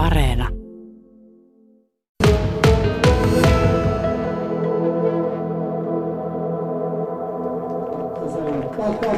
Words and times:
Areena. 0.00 0.48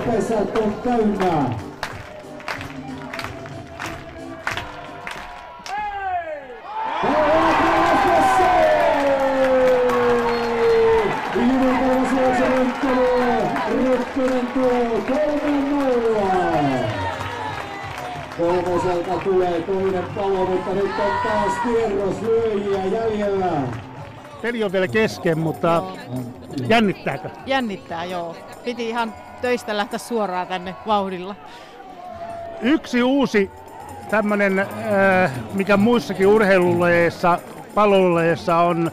Pesät 0.07 0.59
on 0.59 0.75
täynnä. 0.85 1.72
Nyt 20.75 20.85
on 20.85 21.13
taas 21.25 21.53
kierros 21.63 22.23
lyöjiä 22.23 22.85
jäljellä. 22.85 23.53
Peli 24.43 24.65
on 24.65 24.73
vielä 24.73 24.89
kesken, 24.89 25.39
mutta 25.39 25.83
jännittääkö? 26.69 27.31
Jännittää, 27.47 28.05
joo. 28.05 28.37
Piti 28.65 28.89
ihan 28.89 29.15
töistä 29.43 29.77
lähteä 29.77 29.99
suoraan 29.99 30.47
tänne 30.47 30.75
vauhdilla. 30.87 31.35
Yksi 32.63 33.03
uusi 33.03 33.51
tämmöinen, 34.11 34.59
äh, 34.59 35.33
mikä 35.55 35.77
muissakin 35.77 36.27
urheilulajeissa, 36.27 37.39
palvelulajeissa 37.75 38.57
on, 38.57 38.91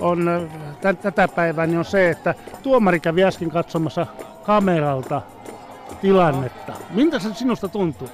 on 0.00 0.28
äh, 0.28 0.96
tätä 1.02 1.28
päivää, 1.28 1.66
niin 1.66 1.78
on 1.78 1.84
se, 1.84 2.10
että 2.10 2.34
tuomari 2.62 3.00
kävi 3.00 3.24
äsken 3.24 3.50
katsomassa 3.50 4.06
kameralta 4.42 5.22
tilannetta. 6.00 6.72
Miltä 6.90 7.18
se 7.18 7.34
sinusta 7.34 7.68
tuntuu? 7.68 8.08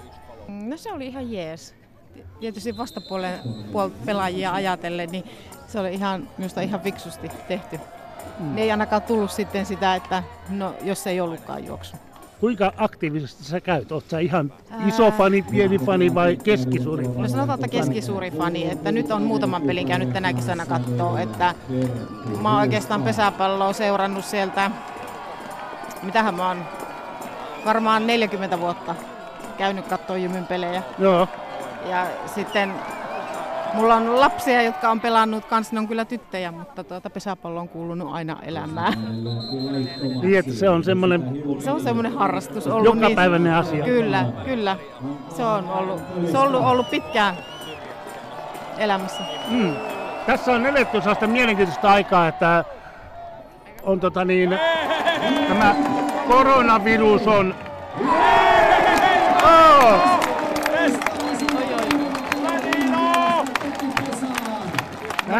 No 0.48 0.76
se 0.76 0.92
oli 0.92 1.06
ihan 1.06 1.32
jees. 1.32 1.74
Tietysti 2.40 2.76
vastapuolen 2.76 3.38
puol- 3.72 4.06
pelaajia 4.06 4.52
ajatellen, 4.52 5.08
niin 5.10 5.24
se 5.66 5.80
oli 5.80 5.94
ihan, 5.94 6.28
minusta 6.38 6.60
ihan 6.60 6.80
fiksusti 6.80 7.30
tehty. 7.48 7.80
Mm. 8.38 8.58
Ei 8.58 8.70
ainakaan 8.70 9.02
tullut 9.02 9.30
sitten 9.30 9.66
sitä, 9.66 9.94
että 9.94 10.22
no, 10.48 10.74
jos 10.82 11.06
ei 11.06 11.20
ollutkaan 11.20 11.66
juoksu. 11.66 11.96
Kuinka 12.40 12.72
aktiivisesti 12.76 13.44
sä 13.44 13.60
käyt? 13.60 13.92
Oletko 13.92 14.10
sä 14.10 14.18
ihan 14.18 14.52
iso 14.86 15.10
fani, 15.10 15.42
pieni 15.42 15.78
fani 15.78 16.14
vai 16.14 16.36
keskisuuri 16.36 17.04
fani? 17.04 17.18
No 17.18 17.28
sanotaan, 17.28 17.58
että 17.64 17.68
keskisuuri 17.68 18.30
fani, 18.30 18.70
että 18.70 18.92
nyt 18.92 19.10
on 19.10 19.22
muutaman 19.22 19.62
pelin 19.62 19.86
käynyt 19.86 20.12
tänä 20.12 20.32
kesänä 20.32 20.66
katsoa, 20.66 21.20
että 21.20 21.54
mä 22.42 22.50
oon 22.50 22.60
oikeastaan 22.60 23.02
pesäpalloa 23.02 23.72
seurannut 23.72 24.24
sieltä, 24.24 24.70
mitähän 26.02 26.34
mä 26.34 26.48
oon, 26.48 26.64
varmaan 27.64 28.06
40 28.06 28.60
vuotta 28.60 28.94
käynyt 29.58 29.86
katsoa 29.86 30.16
Jymyn 30.16 30.46
pelejä. 30.46 30.82
Joo. 30.98 31.28
Ja 31.84 32.06
sitten 32.26 32.72
mulla 33.74 33.94
on 33.94 34.20
lapsia, 34.20 34.62
jotka 34.62 34.90
on 34.90 35.00
pelannut 35.00 35.44
kanssa, 35.44 35.74
ne 35.74 35.80
on 35.80 35.88
kyllä 35.88 36.04
tyttöjä, 36.04 36.52
mutta 36.52 36.84
tuota 36.84 37.10
pesäpallo 37.10 37.60
on 37.60 37.68
kuulunut 37.68 38.14
aina 38.14 38.36
elämään. 38.42 38.92
Niin, 40.22 40.38
että 40.38 40.52
se 40.52 40.68
on 40.68 40.84
semmoinen 40.84 41.42
Se 41.58 41.70
on 41.70 41.80
semmoinen 41.80 42.12
harrastus 42.12 42.66
ollut. 42.66 43.02
jokapäiväinen 43.02 43.54
asia. 43.54 43.84
Kyllä, 43.84 44.24
kyllä. 44.44 44.76
Se 45.36 45.44
on 45.44 45.70
ollut, 45.70 46.00
se 46.30 46.38
on 46.38 46.46
ollut, 46.48 46.64
ollut 46.64 46.90
pitkään 46.90 47.34
elämässä. 48.78 49.22
Mm. 49.48 49.76
Tässä 50.26 50.52
on 50.52 50.66
eletty 50.66 51.00
sellaista 51.00 51.26
mielenkiintoista 51.26 51.90
aikaa, 51.90 52.28
että 52.28 52.64
on 53.82 54.00
tota 54.00 54.24
niin, 54.24 54.58
tämä 55.48 55.74
koronavirus 56.28 57.26
on... 57.26 57.54
Oh! 59.42 60.15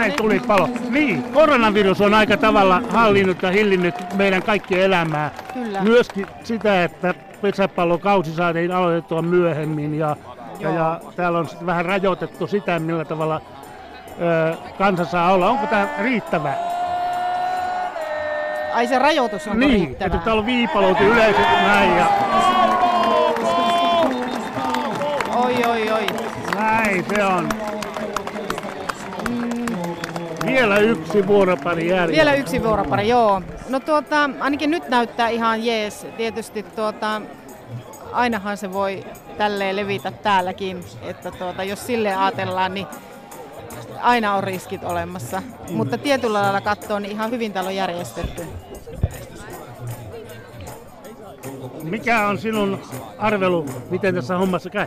Näin 0.07 0.17
tuli 0.17 0.41
palo. 0.41 0.69
Niin, 0.91 1.23
koronavirus 1.23 2.01
on 2.01 2.15
aika 2.15 2.37
tavalla 2.37 2.83
hallinnut 2.91 3.43
ja 3.43 3.51
hillinnyt 3.51 3.95
meidän 4.15 4.43
kaikkien 4.43 4.81
elämää. 4.83 5.31
Kyllä. 5.55 5.83
Myöskin 5.83 6.27
sitä, 6.45 6.85
että 6.85 7.15
pesäpallokausi 7.43 8.35
saatiin 8.35 8.73
aloitettua 8.73 9.23
myöhemmin 9.23 9.99
ja, 9.99 10.17
ja, 10.61 10.71
ja 10.71 11.01
täällä 11.17 11.39
on 11.39 11.49
vähän 11.67 11.85
rajoitettu 11.85 12.47
sitä, 12.47 12.79
millä 12.79 13.05
tavalla 13.05 13.41
ö, 14.21 14.57
kansa 14.79 15.05
saa 15.05 15.33
olla. 15.33 15.51
Onko 15.51 15.67
tämä 15.67 15.89
riittävää? 15.99 16.57
Ai 18.75 18.87
se 18.87 18.99
rajoitus 18.99 19.47
on 19.47 19.61
niin, 19.61 19.71
riittävää. 19.73 20.07
että 20.07 20.19
täällä 20.19 20.41
on 20.41 20.47
viipaloitu 20.47 21.03
yleisö 21.03 21.41
näin 21.41 21.97
ja 21.97 22.07
Oi, 25.37 25.65
oi, 25.65 25.91
oi. 25.91 26.07
näin 26.55 27.05
se 27.15 27.25
on. 27.25 27.49
Vielä 30.57 30.79
yksi 30.79 31.27
vuoropari 31.27 31.89
jäljellä. 31.89 32.13
Vielä 32.13 32.35
yksi 32.35 32.63
vuoropari, 32.63 33.09
joo. 33.09 33.43
No 33.69 33.81
tuota, 33.81 34.31
ainakin 34.41 34.71
nyt 34.71 34.89
näyttää 34.89 35.29
ihan 35.29 35.65
jees. 35.65 36.07
Tietysti 36.17 36.63
tuota, 36.63 37.23
ainahan 38.13 38.57
se 38.57 38.73
voi 38.73 39.05
tälleen 39.39 39.77
levitä 39.77 40.11
täälläkin, 40.11 40.85
että 41.03 41.31
tuota, 41.31 41.65
jos 41.65 41.87
sille 41.87 42.17
ajatellaan, 42.17 42.75
niin 42.75 42.87
aina 44.01 44.35
on 44.35 44.45
riskit 44.45 44.85
olemassa. 44.85 45.41
Mm. 45.41 45.77
Mutta 45.77 45.99
tietyllä 45.99 46.43
lailla 46.43 46.61
katsoo, 46.61 46.99
niin 46.99 47.13
ihan 47.13 47.31
hyvin 47.31 47.53
täällä 47.53 47.69
on 47.69 47.77
järjestetty. 47.77 48.43
Mikä 51.91 52.27
on 52.27 52.39
sinun 52.39 52.79
arvelu, 53.19 53.67
miten 53.91 54.15
tässä 54.15 54.39
hommassa 54.39 54.71
käy? 54.71 54.87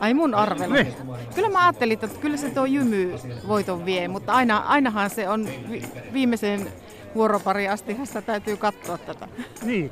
Ai 0.00 0.14
mun 0.14 0.34
arvelu. 0.34 0.72
Niin. 0.72 0.94
Kyllä 1.34 1.48
mä 1.48 1.66
ajattelin, 1.66 1.98
että 2.02 2.20
kyllä 2.20 2.36
se 2.36 2.50
tuo 2.50 2.64
jymy 2.64 3.14
voiton 3.48 3.86
vie, 3.86 4.08
mutta 4.08 4.32
aina, 4.32 4.58
ainahan 4.58 5.10
se 5.10 5.28
on 5.28 5.48
vi- 5.70 5.84
viimeiseen 6.12 6.66
vuoropari 7.14 7.68
asti, 7.68 7.96
sitä 8.04 8.22
täytyy 8.22 8.56
katsoa 8.56 8.98
tätä. 8.98 9.28
Niin. 9.62 9.90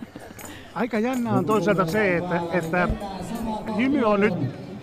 Aika 0.74 0.98
jännä 0.98 1.32
on 1.32 1.46
toisaalta 1.46 1.86
se, 1.86 2.16
että, 2.16 2.40
että 2.52 2.88
Jymy 3.76 4.04
on 4.04 4.20
nyt 4.20 4.34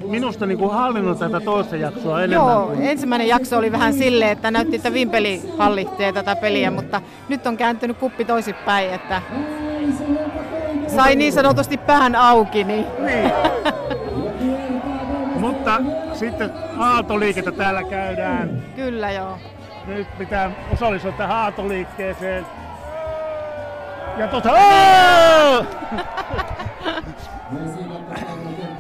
minusta 0.10 0.46
niin 0.46 0.58
kuin 0.58 0.72
hallinnut 0.72 1.20
tätä 1.20 1.40
toista 1.40 1.76
jaksoa 1.76 2.24
enemmän. 2.24 2.48
Joo, 2.48 2.68
kuin... 2.68 2.82
ensimmäinen 2.82 3.28
jakso 3.28 3.58
oli 3.58 3.72
vähän 3.72 3.94
silleen, 3.94 4.32
että 4.32 4.52
näytti, 4.52 4.76
että 4.76 4.94
Vimpeli 4.94 5.42
hallitsee 5.58 6.14
tätä 6.14 6.36
peliä, 6.36 6.72
mutta 6.72 7.02
nyt 7.30 7.48
on 7.48 7.58
kääntynyt 7.58 7.98
kuppi 7.98 8.26
toisinpäin, 8.26 8.94
että 8.94 9.22
sai 10.96 11.16
niin 11.16 11.34
sanotusti 11.34 11.78
pään 11.78 12.16
auki. 12.16 12.64
Niin. 12.64 12.86
Niin. 13.00 13.32
Mutta 15.40 15.82
sitten 16.14 16.52
aatoliikettä 16.78 17.52
täällä 17.52 17.84
käydään. 17.84 18.64
Kyllä 18.76 19.12
joo. 19.12 19.38
Nyt 19.88 20.18
pitää 20.18 20.52
osallistua 20.74 21.12
tähän 21.12 21.38
aatoliikkeeseen. 21.38 22.46
Ja 24.18 24.28
tota... 24.28 24.52
Oh! 24.52 25.66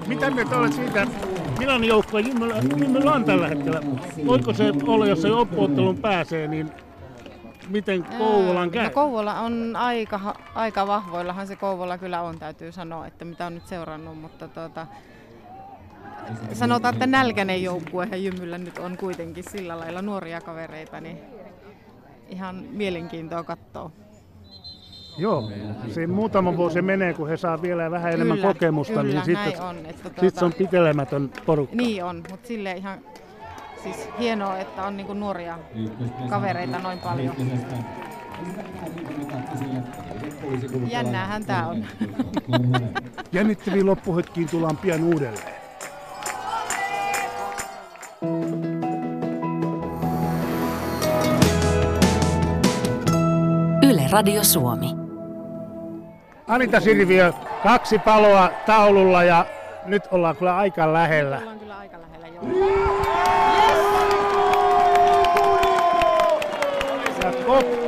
Mitä 0.08 0.32
mieltä 0.32 0.58
olet 0.58 0.74
siitä, 0.74 1.08
millainen 1.60 1.88
joukkue 1.88 2.22
Jymmylä 2.22 3.12
on 3.12 3.24
tällä 3.26 3.48
hetkellä? 3.48 3.82
Voiko 4.28 4.54
se 4.54 4.72
olla, 4.88 5.06
jos 5.06 5.22
se 5.22 5.32
oppuottelun 5.32 5.98
pääsee, 5.98 6.48
niin 6.48 6.72
miten 7.72 8.04
Kouvolan 8.18 8.72
käy? 8.72 8.84
No, 8.84 8.90
Kouvola 8.90 9.40
on 9.40 9.76
aika, 9.76 10.36
aika 10.56 10.88
vahvoillahan 10.88 11.48
se 11.48 11.56
Kouvola 11.56 11.98
kyllä 11.98 12.22
on, 12.22 12.40
täytyy 12.40 12.72
sanoa, 12.72 13.08
että 13.08 13.26
mitä 13.26 13.46
on 13.46 13.54
nyt 13.54 13.68
seurannut, 13.68 14.22
mutta 14.22 14.48
tuota, 14.48 14.88
sanotaan, 16.54 16.94
että 16.94 17.08
nälkäinen 17.08 17.64
joukkue 17.64 18.08
ja 18.12 18.18
Jymyllä 18.18 18.58
nyt 18.58 18.78
on 18.78 18.98
kuitenkin 18.98 19.44
sillä 19.44 19.80
lailla 19.80 20.02
nuoria 20.02 20.42
kavereita, 20.42 21.02
niin 21.02 21.18
ihan 22.30 22.56
mielenkiintoa 22.56 23.44
katsoa. 23.44 23.92
Joo, 25.18 25.52
se 25.90 26.08
muutama 26.08 26.58
vuosi 26.58 26.82
menee, 26.82 27.14
kun 27.14 27.30
he 27.30 27.38
saa 27.38 27.62
vielä 27.62 27.92
vähän 27.92 28.14
enemmän 28.14 28.38
Kyllä, 28.38 28.54
kokemusta, 28.54 28.94
kyllä, 28.94 29.14
niin 29.14 29.26
sitten 29.26 29.62
on, 29.62 29.78
että 29.86 30.04
sit 30.04 30.18
se 30.18 30.20
tuota- 30.20 30.46
on 30.46 30.54
pitelemätön 30.54 31.32
porukka. 31.46 31.76
Niin 31.76 32.04
on, 32.04 32.24
mutta 32.32 32.48
sille 32.48 32.72
ihan 32.72 33.00
siis 33.84 34.10
hienoa, 34.20 34.58
että 34.58 34.84
on 34.84 34.98
niinku 34.98 35.14
nuoria 35.14 35.60
kavereita 36.30 36.80
noin 36.80 37.00
paljon. 37.00 37.36
Jännäähän 40.92 41.46
tää 41.46 41.68
on. 41.68 41.86
Jännittäviin 43.32 43.86
loppuhetkiin 43.86 44.50
tullaan 44.50 44.78
pian 44.78 45.04
uudelleen. 45.04 45.62
Yle 53.90 54.08
Radio 54.12 54.44
Suomi. 54.44 54.96
Anita 56.48 56.80
Sirviö, 56.80 57.34
kaksi 57.64 58.00
paloa 58.00 58.52
taululla 58.66 59.24
ja 59.24 59.46
nyt 59.86 60.04
ollaan 60.12 60.36
kyllä 60.36 60.58
aika 60.58 60.94
lähellä. 60.94 61.38
Ollaan 61.38 61.60
kyllä 61.60 61.78
aika 61.78 61.98
lähellä 62.02 62.28
joo. 62.28 62.44
Ja 67.24 67.32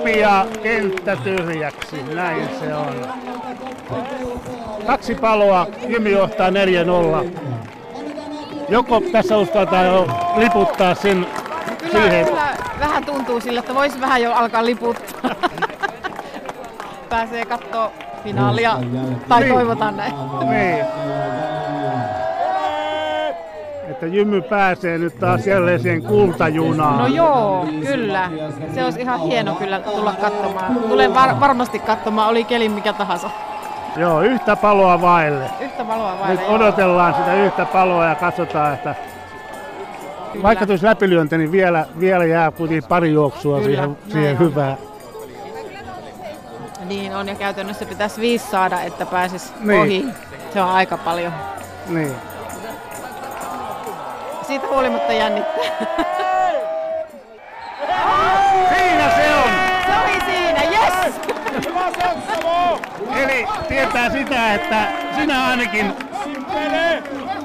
koppi 0.04 0.20
ja 0.20 0.46
kenttä 0.64 1.16
tyhjäksi, 1.16 2.04
näin 2.04 2.50
se 2.60 2.76
on. 2.76 2.96
Kaksi 4.88 5.16
paloa, 5.16 5.68
Jymi 5.88 6.12
johtaa 6.12 6.50
4-0. 6.50 6.54
Joko 8.70 9.02
tässä 9.12 9.38
uskaltaa 9.38 9.84
jo 9.84 10.08
liputtaa 10.36 10.96
sen 10.96 11.28
Kyllä, 11.80 11.92
siihen? 12.02 12.26
kyllä 12.26 12.48
vähän 12.80 13.06
tuntuu 13.06 13.40
sillä, 13.42 13.60
että 13.60 13.74
voisi 13.76 14.02
vähän 14.02 14.22
jo 14.22 14.34
alkaa 14.34 14.66
liputtaa. 14.66 15.32
Pääsee 17.10 17.46
katsoa 17.46 17.92
finaalia, 18.24 18.78
tai 19.30 19.42
Niin. 19.42 19.54
toivotaan 19.54 19.98
näin. 19.98 20.14
Niin. 20.50 20.86
Että 24.04 24.16
Jymy 24.16 24.42
pääsee 24.42 24.98
nyt 24.98 25.20
taas 25.20 25.48
jälleen 25.48 25.80
siihen 25.80 26.04
kultajunaan. 26.04 26.98
No 26.98 27.08
joo, 27.08 27.68
kyllä. 27.88 28.30
Se 28.76 28.84
olisi 28.86 29.02
ihan 29.02 29.20
hieno 29.20 29.56
kyllä 29.56 29.80
tulla 29.80 30.14
katsomaan. 30.22 30.76
Tulen 30.76 31.14
var- 31.14 31.40
varmasti 31.40 31.80
katsomaan, 31.80 32.30
oli 32.30 32.44
keli 32.44 32.70
mikä 32.70 32.94
tahansa. 32.94 33.30
Joo, 33.98 34.22
yhtä 34.22 34.56
paloa 34.56 35.02
vaille. 35.02 35.50
Yhtä 35.60 35.88
valoa 35.88 36.12
Nyt 36.12 36.20
vaille. 36.22 36.42
joo. 36.42 36.54
odotellaan 36.54 37.14
sitä 37.14 37.34
yhtä 37.36 37.66
paloa 37.66 38.06
ja 38.06 38.16
katsotaan, 38.16 38.74
että 38.74 38.96
Kyllä. 40.32 40.44
vaikka 40.44 40.66
tulisi 40.66 40.86
läpilyönti, 40.86 41.38
niin 41.38 41.52
vielä, 41.52 41.86
vielä 42.00 42.26
jää 42.26 42.52
kuitenkin 42.52 42.90
pari 42.90 43.12
juoksua 43.12 43.60
Kyllä, 43.60 43.68
siihen, 43.68 43.98
siihen 44.10 44.32
on. 44.34 44.40
hyvää. 44.40 44.78
Niin 46.86 47.16
on, 47.16 47.28
ja 47.28 47.36
käytännössä 47.36 47.86
pitäisi 47.86 48.22
viisi 48.22 48.48
saada, 48.52 48.82
että 48.82 49.06
pääsis 49.06 49.54
Niin. 49.60 49.82
ohi. 49.82 50.06
Se 50.54 50.62
on 50.62 50.70
aika 50.70 50.98
paljon. 50.98 51.34
Niin. 51.90 52.12
Siitä 54.54 54.68
huolimatta 54.68 55.14
jännittää. 55.14 55.64
Siinä 58.70 59.10
se 59.16 59.36
on! 59.36 59.52
Se 59.86 59.94
oli 60.04 60.22
siinä, 60.26 60.62
yes! 60.64 61.16
Eli 63.16 63.48
tietää 63.68 64.10
sitä, 64.10 64.54
että 64.54 64.88
sinä 65.16 65.46
ainakin 65.48 65.94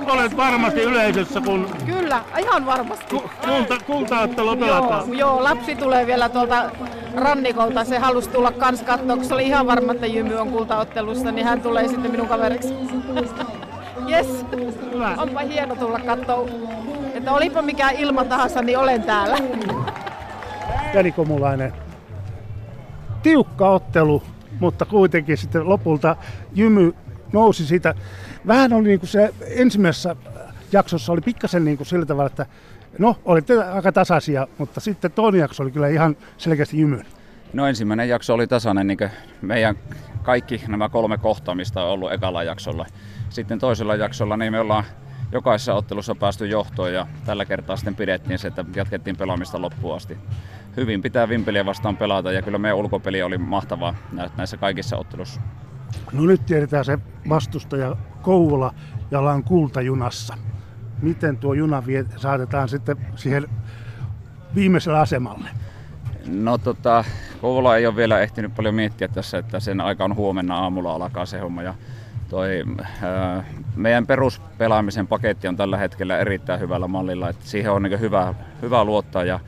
olet 0.06 0.36
varmasti 0.36 0.82
yleisössä, 0.82 1.40
kun 1.40 1.70
Kyllä, 1.86 2.20
ihan 2.38 2.66
varmasti. 2.66 3.04
ku- 3.10 3.30
kulta, 3.44 3.84
kultaottelu 3.86 4.54
Joo, 4.66 5.04
joo, 5.12 5.44
lapsi 5.44 5.76
tulee 5.76 6.06
vielä 6.06 6.28
tuolta 6.28 6.70
rannikolta. 7.16 7.84
Se 7.84 7.98
halusi 7.98 8.30
tulla 8.30 8.52
kans 8.52 8.82
katsoa, 8.82 9.16
kun 9.16 9.24
se 9.24 9.34
oli 9.34 9.46
ihan 9.46 9.66
varma, 9.66 9.92
että 9.92 10.06
Jymy 10.06 10.36
on 10.36 10.50
kultaottelussa, 10.50 11.32
niin 11.32 11.46
hän 11.46 11.60
tulee 11.60 11.88
sitten 11.88 12.10
minun 12.10 12.28
kaveriksi. 12.28 12.74
Yes, 14.10 14.46
Hyvä. 14.92 15.14
onpa 15.22 15.40
hieno 15.40 15.76
tulla 15.76 16.00
katsoa. 16.00 16.48
Että 17.14 17.32
olipa 17.32 17.62
mikä 17.62 17.90
ilma 17.90 18.24
tahansa, 18.24 18.62
niin 18.62 18.78
olen 18.78 19.02
täällä. 19.02 19.36
Jani 20.94 21.12
Komulainen. 21.12 21.72
Tiukka 23.22 23.70
ottelu, 23.70 24.22
mutta 24.60 24.84
kuitenkin 24.84 25.36
sitten 25.36 25.68
lopulta 25.68 26.16
Jymy 26.54 26.94
nousi 27.32 27.66
siitä. 27.66 27.94
Vähän 28.46 28.72
oli 28.72 28.88
niin 28.88 29.00
kuin 29.00 29.08
se 29.10 29.34
ensimmäisessä 29.46 30.16
jaksossa 30.72 31.12
oli 31.12 31.20
pikkasen 31.20 31.64
niin 31.64 31.76
kuin 31.76 31.86
sillä 31.86 32.06
tavalla, 32.06 32.26
että 32.26 32.46
no 32.98 33.16
olitte 33.24 33.64
aika 33.64 33.92
tasaisia, 33.92 34.46
mutta 34.58 34.80
sitten 34.80 35.12
toinen 35.12 35.38
jakso 35.38 35.62
oli 35.62 35.70
kyllä 35.70 35.88
ihan 35.88 36.16
selkeästi 36.38 36.78
Jymyn. 36.78 37.06
No 37.52 37.66
ensimmäinen 37.66 38.08
jakso 38.08 38.34
oli 38.34 38.46
tasainen, 38.46 38.86
niin 38.86 38.98
kuin 38.98 39.10
meidän 39.42 39.76
kaikki 40.22 40.62
nämä 40.68 40.88
kolme 40.88 41.18
kohtaamista 41.18 41.84
on 41.84 41.90
ollut 41.90 42.12
ekalla 42.12 42.42
jaksolla. 42.42 42.86
Sitten 43.30 43.58
toisella 43.58 43.94
jaksolla 43.94 44.36
niin 44.36 44.52
me 44.52 44.60
ollaan 44.60 44.84
jokaisessa 45.32 45.74
ottelussa 45.74 46.14
päästy 46.14 46.46
johtoon 46.46 46.92
ja 46.92 47.06
tällä 47.24 47.44
kertaa 47.44 47.76
sitten 47.76 47.94
pidettiin 47.96 48.38
se, 48.38 48.48
että 48.48 48.64
jatkettiin 48.76 49.16
pelaamista 49.16 49.62
loppuun 49.62 49.96
asti. 49.96 50.18
Hyvin 50.76 51.02
pitää 51.02 51.28
Vimpeliä 51.28 51.66
vastaan 51.66 51.96
pelata 51.96 52.32
ja 52.32 52.42
kyllä 52.42 52.58
meidän 52.58 52.76
ulkopeli 52.76 53.22
oli 53.22 53.38
mahtavaa 53.38 53.94
nä- 54.12 54.30
näissä 54.36 54.56
kaikissa 54.56 54.96
ottelussa. 54.96 55.40
No 56.12 56.22
nyt 56.22 56.46
tiedetään 56.46 56.84
se 56.84 56.98
vastustaja 57.28 57.96
Kouvola, 58.22 58.74
jolla 59.10 59.32
on 59.32 59.44
kultajunassa. 59.44 60.34
Miten 61.02 61.36
tuo 61.36 61.54
juna 61.54 61.86
vie, 61.86 62.04
saatetaan 62.16 62.68
sitten 62.68 62.96
siihen 63.16 63.46
viimeiselle 64.54 64.98
asemalle? 64.98 65.48
No 66.26 66.58
tota, 66.58 67.04
Kouvola 67.40 67.76
ei 67.76 67.86
ole 67.86 67.96
vielä 67.96 68.20
ehtinyt 68.20 68.54
paljon 68.54 68.74
miettiä 68.74 69.08
tässä, 69.08 69.38
että 69.38 69.60
sen 69.60 69.80
aika 69.80 70.04
on 70.04 70.16
huomenna 70.16 70.58
aamulla 70.58 70.94
alkaa 70.94 71.26
se 71.26 71.38
homma. 71.38 71.62
Ja 71.62 71.74
toi, 72.28 72.64
ää, 73.02 73.44
meidän 73.76 74.06
peruspelaamisen 74.06 75.06
paketti 75.06 75.48
on 75.48 75.56
tällä 75.56 75.76
hetkellä 75.76 76.18
erittäin 76.18 76.60
hyvällä 76.60 76.88
mallilla, 76.88 77.28
että 77.28 77.46
siihen 77.46 77.72
on 77.72 77.82
niin 77.82 78.00
hyvä, 78.00 78.34
hyvä 78.62 78.84
luottaa 78.84 79.24
ja 79.24 79.40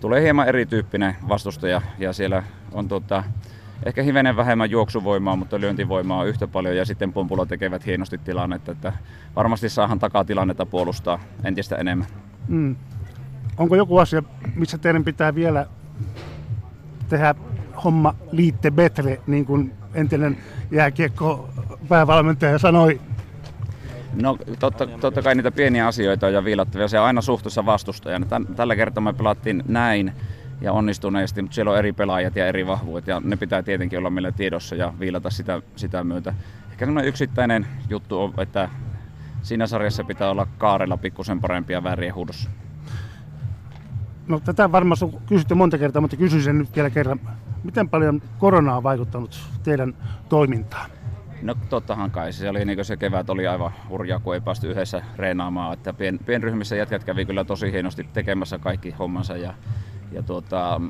tulee 0.00 0.22
hieman 0.22 0.48
erityyppinen 0.48 1.16
vastustaja 1.28 1.82
ja 1.98 2.12
siellä 2.12 2.42
on 2.72 2.88
tota, 2.88 3.24
ehkä 3.86 4.02
hivenen 4.02 4.36
vähemmän 4.36 4.70
juoksuvoimaa, 4.70 5.36
mutta 5.36 5.60
lyöntivoimaa 5.60 6.20
on 6.20 6.28
yhtä 6.28 6.46
paljon 6.46 6.76
ja 6.76 6.84
sitten 6.84 7.12
Pumpulo 7.12 7.46
tekevät 7.46 7.86
hienosti 7.86 8.18
tilannetta, 8.18 8.72
että 8.72 8.92
varmasti 9.36 9.68
saahan 9.68 9.98
takaa 9.98 10.24
tilannetta 10.24 10.66
puolustaa 10.66 11.18
entistä 11.44 11.76
enemmän. 11.76 12.06
Mm. 12.48 12.76
Onko 13.56 13.76
joku 13.76 13.98
asia, 13.98 14.22
missä 14.54 14.78
teidän 14.78 15.04
pitää 15.04 15.34
vielä 15.34 15.66
tehdä 17.08 17.34
homma 17.84 18.14
liitte 18.32 18.70
betre, 18.70 19.20
niin 19.26 19.46
kuin 19.46 19.72
entinen 19.94 20.36
jääkiekko 20.70 21.48
päävalmentaja 21.88 22.58
sanoi? 22.58 23.00
No 24.22 24.38
totta, 24.58 24.86
totta 24.86 25.22
kai 25.22 25.34
niitä 25.34 25.50
pieniä 25.50 25.86
asioita 25.86 26.26
on 26.26 26.32
ja 26.32 26.44
viilattavia. 26.44 26.88
Se 26.88 26.98
on 26.98 27.06
aina 27.06 27.20
suhteessa 27.20 27.66
vastustajana. 27.66 28.26
Tän, 28.26 28.46
tällä 28.46 28.76
kertaa 28.76 29.00
me 29.00 29.12
pelattiin 29.12 29.62
näin 29.68 30.12
ja 30.60 30.72
onnistuneesti, 30.72 31.42
mutta 31.42 31.54
siellä 31.54 31.72
on 31.72 31.78
eri 31.78 31.92
pelaajat 31.92 32.36
ja 32.36 32.46
eri 32.46 32.66
vahvuudet 32.66 33.06
ja 33.06 33.20
ne 33.24 33.36
pitää 33.36 33.62
tietenkin 33.62 33.98
olla 33.98 34.10
meillä 34.10 34.32
tiedossa 34.32 34.74
ja 34.74 34.92
viilata 35.00 35.30
sitä, 35.30 35.62
sitä 35.76 36.04
myötä. 36.04 36.34
Ehkä 36.70 36.84
semmoinen 36.84 37.08
yksittäinen 37.08 37.66
juttu 37.88 38.20
on, 38.20 38.34
että 38.38 38.68
siinä 39.42 39.66
sarjassa 39.66 40.04
pitää 40.04 40.30
olla 40.30 40.46
kaarella 40.58 40.96
pikkusen 40.96 41.40
parempia 41.40 41.82
väriä 41.82 42.14
huudossa. 42.14 42.50
No 44.28 44.40
tätä 44.40 44.72
varmaan 44.72 44.96
on 45.02 45.20
kysytty 45.26 45.54
monta 45.54 45.78
kertaa, 45.78 46.00
mutta 46.00 46.16
kysyn 46.16 46.42
sen 46.42 46.58
nyt 46.58 46.76
vielä 46.76 46.90
kerran. 46.90 47.20
Miten 47.64 47.88
paljon 47.88 48.22
korona 48.38 48.76
on 48.76 48.82
vaikuttanut 48.82 49.40
teidän 49.62 49.94
toimintaan? 50.28 50.90
No 51.44 51.54
tottahan 51.68 52.10
kai, 52.10 52.32
se 52.32 52.48
oli 52.48 52.64
niin 52.64 52.84
se 52.84 52.96
kevät 52.96 53.30
oli 53.30 53.46
aivan 53.46 53.72
hurjaa, 53.88 54.18
kun 54.18 54.34
ei 54.34 54.40
päästy 54.40 54.70
yhdessä 54.70 55.02
reenaamaan. 55.16 55.72
Että 55.72 55.92
pien, 55.92 56.18
pienryhmissä 56.26 56.76
jätkät 56.76 57.04
kävi 57.04 57.24
kyllä 57.24 57.44
tosi 57.44 57.72
hienosti 57.72 58.08
tekemässä 58.12 58.58
kaikki 58.58 58.90
hommansa. 58.90 59.36
Ja, 59.36 59.54
ja 60.12 60.22
tuota, 60.22 60.80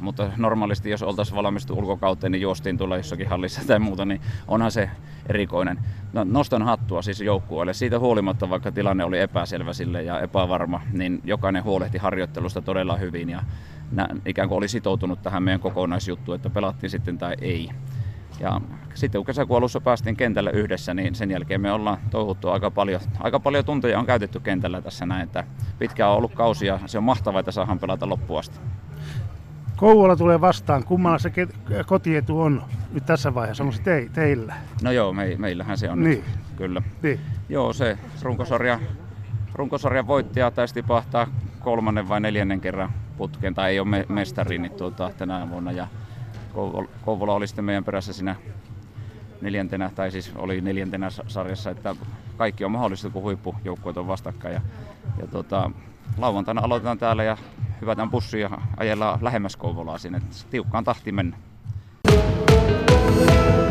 mutta 0.00 0.30
normaalisti 0.36 0.90
jos 0.90 1.02
oltaisiin 1.02 1.36
valmistu 1.36 1.78
ulkokauteen, 1.78 2.32
niin 2.32 2.42
juostiin 2.42 2.78
tulla 2.78 2.96
jossakin 2.96 3.28
hallissa 3.28 3.60
tai 3.66 3.78
muuta, 3.78 4.04
niin 4.04 4.20
onhan 4.48 4.70
se 4.70 4.90
erikoinen. 5.28 5.78
No, 6.12 6.24
nostan 6.24 6.62
hattua 6.62 7.02
siis 7.02 7.20
joukkueelle. 7.20 7.74
Siitä 7.74 7.98
huolimatta, 7.98 8.50
vaikka 8.50 8.72
tilanne 8.72 9.04
oli 9.04 9.20
epäselvä 9.20 9.72
sille 9.72 10.02
ja 10.02 10.20
epävarma, 10.20 10.80
niin 10.92 11.20
jokainen 11.24 11.64
huolehti 11.64 11.98
harjoittelusta 11.98 12.62
todella 12.62 12.96
hyvin 12.96 13.28
ja 13.30 13.42
nä, 13.90 14.08
ikään 14.26 14.48
kuin 14.48 14.58
oli 14.58 14.68
sitoutunut 14.68 15.22
tähän 15.22 15.42
meidän 15.42 15.60
kokonaisjuttuun, 15.60 16.36
että 16.36 16.50
pelattiin 16.50 16.90
sitten 16.90 17.18
tai 17.18 17.34
ei. 17.40 17.70
Ja 18.40 18.60
sitten 18.94 19.18
kun 19.18 19.26
kesäkuun 19.26 19.56
alussa 19.58 19.80
päästiin 19.80 20.16
kentälle 20.16 20.50
yhdessä, 20.50 20.94
niin 20.94 21.14
sen 21.14 21.30
jälkeen 21.30 21.60
me 21.60 21.72
ollaan 21.72 21.98
touhuttu 22.10 22.48
aika 22.48 22.70
paljon, 22.70 23.00
aika 23.20 23.40
paljon 23.40 23.64
tunteja 23.64 23.98
on 23.98 24.06
käytetty 24.06 24.40
kentällä 24.40 24.82
tässä 24.82 25.06
näin, 25.06 25.22
että 25.22 25.44
pitkään 25.78 26.10
on 26.10 26.16
ollut 26.16 26.34
kausi 26.34 26.66
ja 26.66 26.78
se 26.86 26.98
on 26.98 27.04
mahtavaa, 27.04 27.40
että 27.40 27.52
saadaan 27.52 27.78
pelata 27.78 28.08
loppuun 28.08 28.38
asti. 28.38 28.58
Kouvola 29.76 30.16
tulee 30.16 30.40
vastaan. 30.40 30.84
Kummalla 30.84 31.18
se 31.18 31.32
kotietu 31.86 32.40
on 32.40 32.62
nyt 32.92 33.06
tässä 33.06 33.34
vaiheessa? 33.34 33.64
On 33.64 33.72
se 33.72 33.82
te- 33.82 34.08
teillä? 34.12 34.54
No 34.82 34.90
joo, 34.92 35.12
me, 35.12 35.34
meillähän 35.38 35.78
se 35.78 35.90
on 35.90 36.00
Niin. 36.04 36.10
nyt, 36.18 36.24
kyllä. 36.56 36.82
Niin. 37.02 37.20
Joo, 37.48 37.72
se 37.72 37.98
runkosarja, 38.22 38.80
runkosarjan 39.54 40.06
voittaja 40.06 40.50
taisi 40.50 40.74
tipahtaa 40.74 41.26
kolmannen 41.60 42.08
vai 42.08 42.20
neljännen 42.20 42.60
kerran 42.60 42.92
putkeen, 43.16 43.54
tai 43.54 43.70
ei 43.70 43.80
ole 43.80 43.88
me, 43.88 44.06
mestari 44.08 44.58
niin 44.58 44.72
tuota, 44.72 45.10
tänä 45.18 45.50
vuonna. 45.50 45.72
Ja 45.72 45.86
Kouvola 47.04 47.34
oli 47.34 47.46
sitten 47.46 47.64
meidän 47.64 47.84
perässä 47.84 48.12
siinä 48.12 48.36
neljäntenä, 49.42 49.90
tai 49.94 50.10
siis 50.10 50.32
oli 50.36 50.60
neljäntenä 50.60 51.08
sarjassa, 51.26 51.70
että 51.70 51.96
kaikki 52.36 52.64
on 52.64 52.70
mahdollista, 52.70 53.10
kun 53.10 53.22
huippujoukkueet 53.22 53.96
on 53.96 54.06
vastakkain. 54.06 54.54
Ja, 54.54 54.60
ja 55.18 55.26
tota, 55.26 55.70
lauantaina 56.18 56.60
aloitetaan 56.64 56.98
täällä 56.98 57.24
ja 57.24 57.36
hyvätään 57.80 58.10
bussi 58.10 58.40
ja 58.40 58.50
ajellaan 58.76 59.18
lähemmäs 59.22 59.56
Kouvolaa 59.56 59.98
sinne. 59.98 60.20
Tiukkaan 60.50 60.84
tahti 60.84 61.12
mennä. 61.12 61.36
Thank 63.24 63.56
you 63.56 63.61